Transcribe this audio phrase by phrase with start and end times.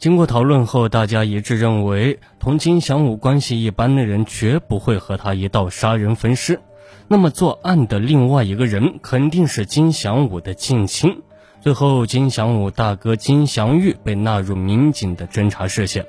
[0.00, 6.58] 经过讨论后，大家一致认为，同金祥武关系一般的人绝不会和他一道杀人焚尸。
[7.06, 11.20] 那么，作案的另外一个人肯定是金祥武的近亲。
[11.60, 16.06] 最后，金祥武大哥金祥玉被纳入民警的侦查视线。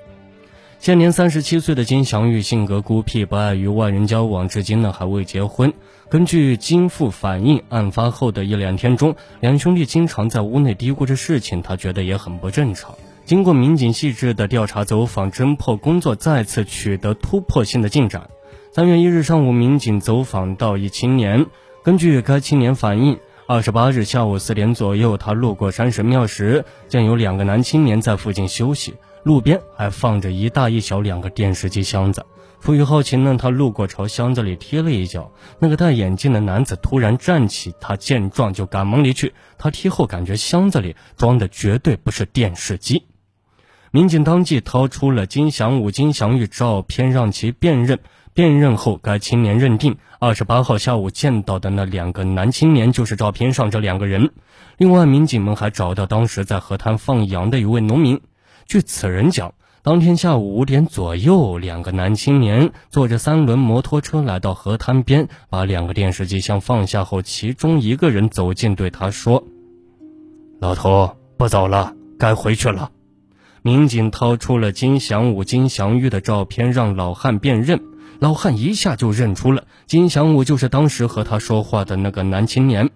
[0.80, 5.74] 现年三十七岁的金祥玉性格孤僻，不爱与外人交往，至今呢还未结婚。
[6.08, 12.96] 根据金父反映，案发后的一两天中，两兄弟经常在屋内嘀咕着事情，他觉得也很不正常。
[13.26, 18.30] 经过民警细致的调查走访侦破工作，再次取得突破性的进展。
[18.74, 21.46] 三月一日上午，民警走访到一青年，
[21.84, 23.18] 根据该青年反映，
[23.48, 32.26] 二十八日下午四点左右，他路过山神庙时，见有两个男青年在附近休息，路边还放着一大一小两个电视机箱子。
[32.60, 39.34] 出于好奇呢，他路过朝箱子里踢了一脚，那个戴眼镜的男子突然站起，他见状就赶忙离去。
[39.58, 43.04] 他踢后感觉箱子里装的绝对不是电视机。
[43.94, 48.00] 民警当即掏出了金祥武、金祥玉照片让其辨认。
[48.34, 54.32] 辨认后，该青年认定二十八号下午见到的那两个男青年就是照片上这两个人。
[54.78, 58.22] 另外，民警们还找到当时在河滩放羊的一位农民。
[58.66, 69.44] 据此人讲，当天下午五点左右，两个男青年坐着三轮摩托车来到河滩边，把两个电视机箱放下后，其中一个人走近对他说
[70.62, 72.90] ：“老头，不走了，该回去了。”
[73.64, 77.80] 民警掏出了金祥武、金祥玉的照片，让老汉辨认。
[78.20, 82.90] 老汉一下就认出了金祥武就是当时和他说话的那个男青年。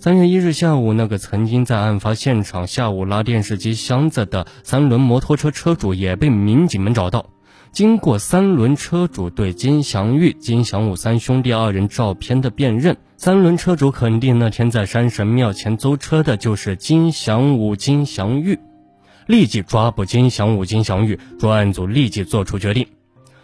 [0.00, 7.26] 三月一日下午，那个曾经在案发现场下午拉电视机箱子的三轮摩托车车主也被民警们找到。
[7.70, 18.58] 经过三轮车主对金祥玉、金祥武三兄弟二人照片的辨认，三轮车主肯定那天在山神庙前租车的就是金祥武、金祥玉。
[19.30, 22.88] 立即抓捕金祥武、金祥玉，专案组立即作出决定。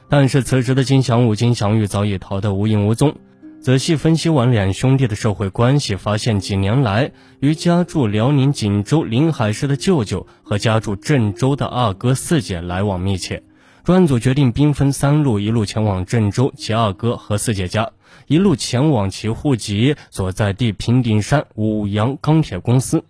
[0.09, 3.15] 但是此时的金祥武、金祥玉早已逃得无影无踪。
[3.61, 13.45] 仔细分析完两兄弟的社会关系，发现几年来与家住辽宁锦州临海市的舅舅和家住郑州的二哥四姐来往密切。
[13.85, 17.93] 专案组决定兵分三路：一路前往郑州其二哥和四姐家，
[18.27, 23.05] 一路前往其户籍所在地平顶山五羊钢铁公司。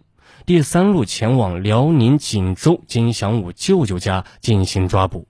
[0.47, 5.27] 第三路前往辽宁锦州金祥武舅舅家进行抓捕。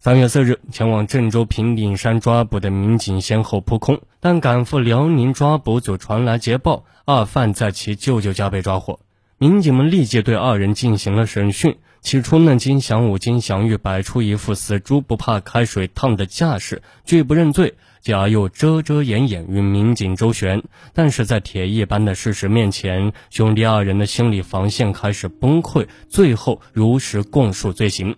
[0.00, 8.98] 三月四日，前往郑州平顶山抓捕的民警先后扑空，但赶赴辽宁抓捕组传来捷报，二犯在其舅舅家被抓获。
[9.38, 11.76] 民警们立即对二人进行了审讯。
[12.00, 17.74] 起初呢，金祥武、金祥玉摆出一副死猪不怕开水烫的架势，拒不认罪。
[18.04, 28.14] 贾又遮遮掩掩与民警周旋，但是在铁一般的事实面前，兄弟二人的心理防线开始崩溃，最后如实供述罪行。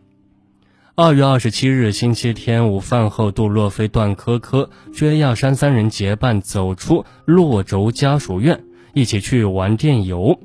[0.96, 10.36] 二月二十七日星期天午饭后，杜洛飞、段科科、薛亚山三人结伴走出洛轴家属院，一起去玩电游。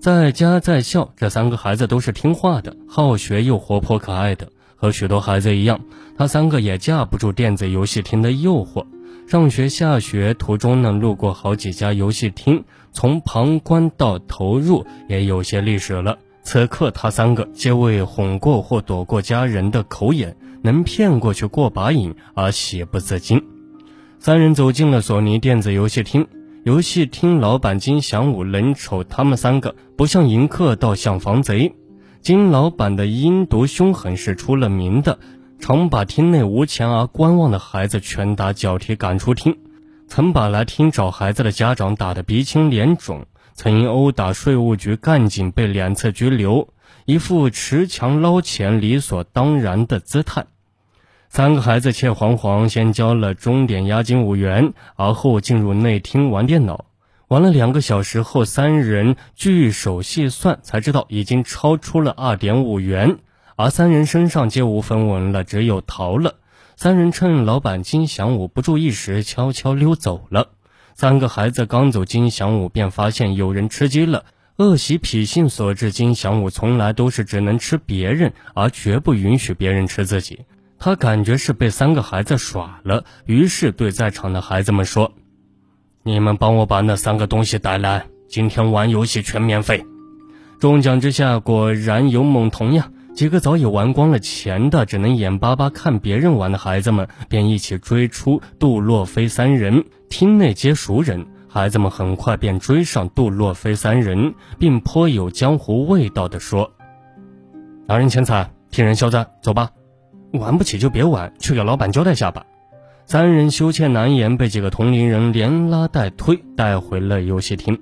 [0.00, 4.50] 在家在校，这三个孩子都是听话的，好学又活泼可爱的。
[4.84, 5.80] 和许多孩子一样，
[6.14, 8.84] 他三个也架不住电子游戏厅的诱惑。
[9.26, 12.62] 上学下学途中呢，路过好几家游戏厅，
[12.92, 16.18] 从旁观到投入也有些历史了。
[16.42, 23.42] 此刻，他三个皆为哄过或躲过家人的口眼，能骗过去过把瘾而喜不自禁。
[24.18, 26.26] 三人走进了索尼电子游戏厅，
[26.62, 31.74] 游戏厅老板金祥武冷瞅他们三个，不像迎客，倒像防贼。
[32.24, 35.18] 金老板的阴毒凶狠是出了名的，
[35.60, 39.58] 常把厅内无钱而观望的孩子拳打脚踢赶出厅，
[40.08, 46.68] 曾把来厅找孩子的家长打得鼻青脸肿，曾因殴打税务局干警被两次拘留，
[47.04, 50.46] 一副持枪捞钱理所当然的姿态。
[51.28, 56.86] 三个孩子怯惶惶，先交了钟点押金五元，而后进入内厅玩电脑。
[57.28, 63.16] 玩了两个小时后，三人聚手细算，才知道已经超出了二点五元，
[63.56, 66.34] 而三人身上皆无分文了，只有逃了。
[66.76, 70.48] 三人趁老板金祥武不注意时，悄悄溜走了。
[70.94, 74.24] 三个孩子刚走，金祥武便发现有人吃鸡了。
[74.56, 80.44] 恶习脾性所致，金祥武从来都是只能吃别人，而绝不允许别人吃自己。
[80.78, 85.12] 他感觉是被三个孩子耍了，于是对在场的孩子们说。
[86.06, 89.86] 你们帮我把那三个东西带来，今天玩游戏全免费。
[90.60, 92.90] 中奖之下，果然有猛童呀！
[93.14, 99.82] 几个早已玩光了钱的，只能眼巴巴看别人玩的孩子们，便一起追出杜洛飞三人。
[100.10, 106.70] 厅内皆熟人，孩子们很快便追上杜洛飞三人，并颇有江湖味道地说
[107.88, 109.70] ：“拿人钱财，替人消灾，走吧。
[110.34, 112.44] 玩不起就别玩，去给老板交代下吧。
[113.06, 117.78] 三人羞怯难言，被几个同龄人连拉带推带回了游戏厅。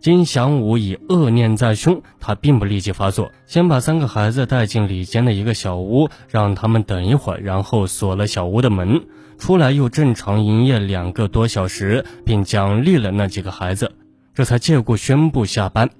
[0.00, 9.06] 金祥武以恶念在胸，他并不立即发作，先把三个孩子带进里间的一个小屋，让他们等一会儿，然后锁了小屋的门，
[9.38, 13.92] 出来又正常营业两个多小时，并奖励了那几个孩子，
[14.34, 15.90] 这才借故宣布下班。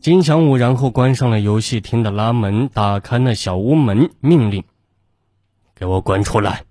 [0.00, 4.64] 金祥武然后关上了游戏厅的拉门，打开那小屋门，命令
[5.76, 6.64] ：“给我滚出来！”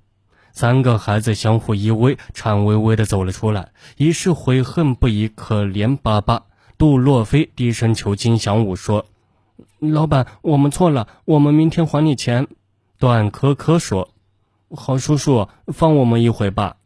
[0.53, 6.43] 三个孩子相互依偎，颤巍巍地走了出来，已是悔恨不已，可怜巴巴。
[6.77, 9.07] 杜洛飞低声求金祥武说
[9.81, 12.47] ：“老板，我们错了，我们明天还你钱。”
[12.99, 14.09] 段科科说
[14.75, 16.77] ：“好叔叔，放我们一回吧。”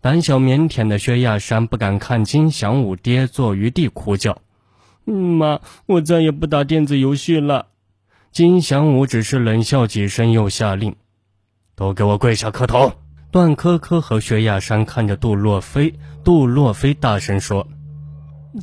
[0.00, 4.38] 胆小腼腆的薛亚山不敢看金祥武跌坐于地，哭叫
[5.04, 7.66] ：“妈，我再也不打电子游戏了。”
[8.30, 10.94] 金祥武只是冷笑几声，又下令
[11.74, 12.92] ：“都给我跪下磕头。”
[13.30, 15.92] 段珂珂和薛亚山看着杜洛飞，
[16.24, 17.66] 杜洛飞大声说：“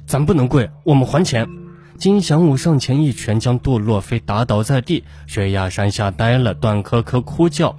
[0.07, 1.47] 咱不能跪，我们还钱。”
[1.99, 6.55] 金祥武上前一拳将杜洛飞打倒在地，薛亚山吓呆了。
[6.55, 7.75] 段珂珂哭叫：“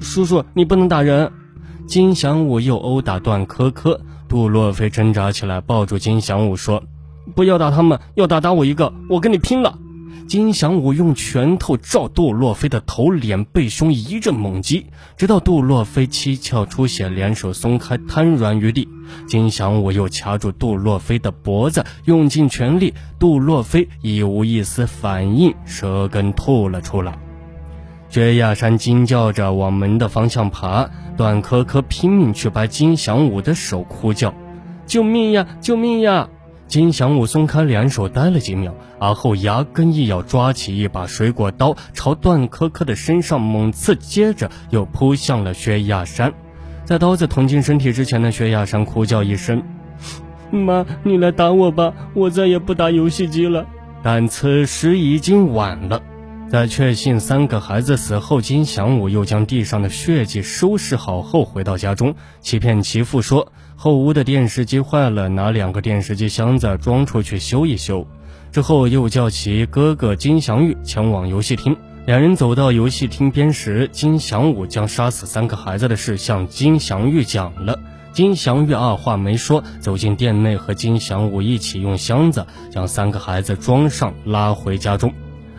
[0.00, 1.30] 叔叔，你不能打人！”
[1.86, 6.82] 金祥武又殴打段珂珂，杜洛飞挣扎起来，抱住金祥武说
[7.36, 9.78] ：“不要打他们，要打打我一个，我跟你拼了！”
[10.28, 14.86] 金祥武用拳头照杜洛飞的头、脸、背、胸一阵猛击，
[15.16, 18.88] 直到杜洛飞七窍出血，两手松开，瘫软于地。
[19.28, 27.16] 金祥武又掐住杜洛飞的脖子，用尽全力，杜洛飞已无一丝反应，舌根吐了出来。
[28.08, 34.34] 薛亚山惊叫着往门的方向爬，段珂珂拼命去掰金祥武的手，哭叫
[34.86, 35.46] ：“救命呀！
[35.60, 36.28] 救命呀！”
[36.68, 46.32] 金祥武松开两手，呆了几秒，而后牙根一咬，抓起一把水果刀，朝段珂珂的身上猛刺，接着又扑向了薛亚山。
[46.84, 49.62] 在刀子捅进身体之前呢薛亚山哭叫一声
[50.50, 53.66] ：“妈，你来打我吧，我再也不打游戏机了。”
[54.02, 56.00] 但此时已经晚了。
[56.48, 63.52] 在确信三个孩子死后，金祥武又将地上的血迹收拾好后，回到家中，欺骗其父说。
[63.74, 68.06] 后屋的电视机坏了，拿两个电视机箱子装出去修一修。
[68.52, 71.76] 之后又叫其哥哥金祥玉前往游戏厅。
[72.06, 77.78] 两人走到游戏厅边时，金祥武将杀死三个孩子的事向金祥玉讲了。
[78.12, 85.12] 金祥玉二话没说，走进店内，和金祥武一起用箱子将三个孩子装上，拉回家中。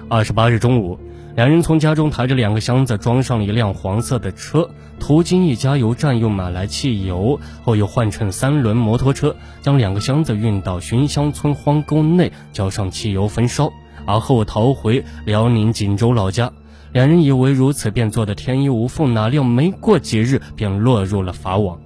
[0.10, 0.98] 二十八日中午。
[1.36, 4.70] 两人从家中抬着两个箱子，装上了一辆黄色的车，
[5.00, 13.72] 途经一加油站，又买来汽油，后又换乘三轮摩托车，将两个箱子运到寻香村荒沟内，浇上汽油焚烧，
[14.06, 16.52] 而后逃回辽宁锦州老家。
[16.94, 21.80] 两人以为如此便做得天衣无缝，哪料没过几日便落入了法网。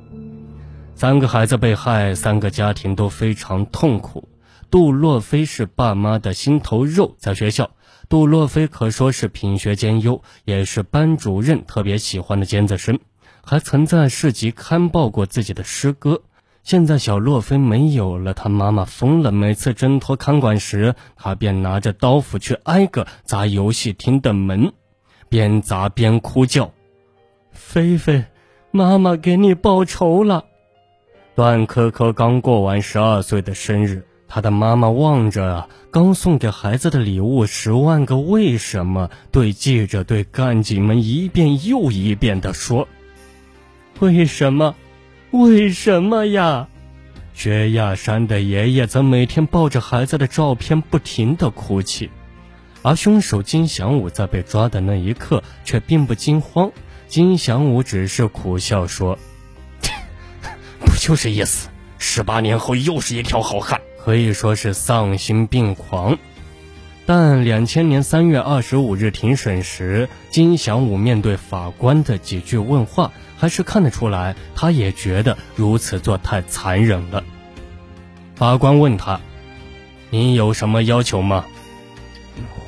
[0.95, 4.29] 三个孩子被害，三个家庭都非常痛苦。
[4.69, 7.71] 杜洛飞是爸妈的心头肉，在学校。
[8.11, 12.99] 杜洛菲可说是品学兼优，也是班主任特别喜欢的尖子生，
[13.41, 16.21] 还曾在市集刊报过自己的诗歌。
[16.61, 19.31] 现在小洛菲没有了，他妈妈疯了。
[19.31, 24.73] 每次挣脱看管时，他便拿着刀斧去挨个砸游戏厅的门，
[25.29, 26.73] 边砸边哭叫
[27.53, 28.25] ：“菲菲，
[28.71, 30.43] 妈妈给你报仇了！”
[31.33, 34.05] 段科科刚过完十二岁的生日。
[34.33, 42.87] 他的妈妈望着刚送给孩子的礼物，十万个为什么，对记者、对干警们一遍又一遍地说
[43.99, 44.73] ：“为什么？
[45.31, 46.69] 为什么呀？”
[47.35, 52.09] 薛亚山的爷爷则每天抱着孩子的照片不停地哭泣，
[52.83, 56.71] 而凶手金祥武在被抓的那一刻却并不惊慌。
[57.09, 59.19] 金祥武只是苦笑说
[60.79, 66.17] ：“不就是一死，十八年后又是一条好汉。”可以说是丧心病狂，
[67.05, 77.23] 但两千年三月二十五日庭审时，金祥武面对法官的几句问话，还是看得出来，他也觉得如此做太残忍了。
[78.33, 79.21] 法官问他
[80.09, 81.45] ：“你有什么要求吗？”“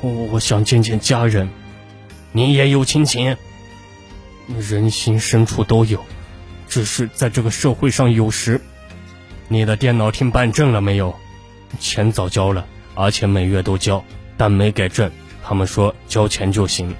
[0.02, 1.48] 我我想见见家人。
[2.30, 3.36] ”“你也有亲情
[4.46, 6.04] ？”“人心深处都有，
[6.68, 8.60] 只是在这个社会上，有时……
[9.48, 11.16] 你的电脑厅办证了没有？”
[11.78, 12.64] 钱早交了，
[12.94, 14.04] 而且每月都交，
[14.36, 15.10] 但没给证。
[15.42, 16.94] 他们说交钱就行。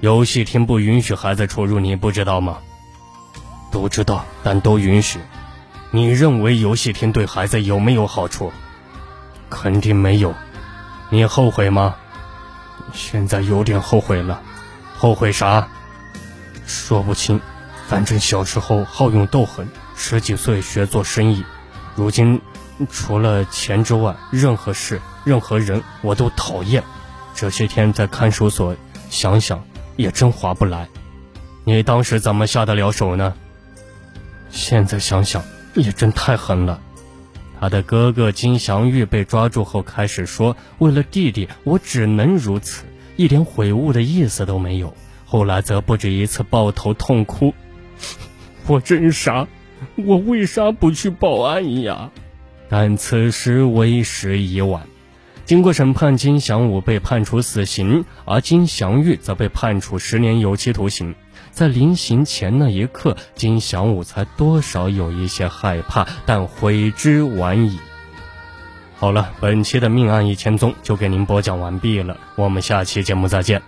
[0.00, 2.58] 游戏厅不允许孩子出入，你不知道吗？
[3.72, 5.18] 都知道，但都允许。
[5.90, 8.52] 你认为游戏厅对孩子有没有好处？
[9.50, 10.34] 肯定没有。
[11.10, 11.96] 你后悔吗？
[12.92, 14.42] 现在有点后悔了。
[14.96, 15.68] 后悔啥？
[16.66, 17.40] 说不清。
[17.88, 19.66] 反正小时候好勇斗狠，
[19.96, 21.42] 十几岁学做生意，
[21.96, 22.42] 如今
[22.90, 26.82] 除了钱之外，任何事、任何人我都讨厌。
[27.34, 28.76] 这些天在看守所
[29.10, 29.64] 想想，
[29.96, 30.88] 也真划不来。
[31.64, 33.34] 你当时怎么下得了手呢？
[34.50, 35.42] 现在想想，
[35.74, 36.80] 也真太狠了。
[37.60, 42.84] 他的哥哥金祥玉被抓住后开始说：“为了弟弟，我只能如此，
[43.16, 44.94] 一点悔悟的意思都没有。”
[45.26, 47.52] 后来则不止一次抱头痛哭。
[48.66, 49.46] 我真傻，
[49.96, 52.10] 我为啥不去报案呀？
[52.68, 54.82] 但此时为时已晚。
[55.44, 61.14] 经过审判，金祥武被判处死刑，而金祥玉则被判处十年有期徒刑。
[61.50, 67.78] 在临刑前那一刻，金祥武才多少有一些害怕，但悔之晚矣。
[68.96, 73.62] 好了，本期的命案一千宗就给您播讲完毕了，我们下期节目再见。